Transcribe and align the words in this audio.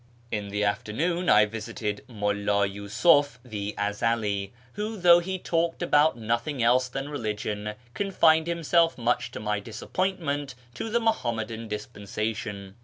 In 0.31 0.47
the 0.49 0.63
afternoon 0.63 1.29
I 1.29 1.45
visited 1.45 2.03
Mulhi 2.09 2.71
Yusuf 2.73 3.37
the 3.45 3.75
Ezeli, 3.77 4.49
who, 4.73 4.97
though 4.97 5.19
he 5.19 5.37
talked 5.37 5.83
about 5.83 6.17
nothing 6.17 6.63
else 6.63 6.87
than 6.89 7.07
religion, 7.09 7.75
confined 7.93 8.47
himself, 8.47 8.97
much 8.97 9.29
to 9.29 9.39
my 9.39 9.59
disappointment, 9.59 10.55
to 10.73 10.89
the 10.89 10.99
Muhammadan 10.99 11.67
dispensation. 11.67 12.77